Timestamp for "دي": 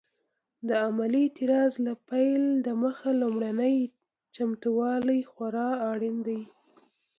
6.27-6.41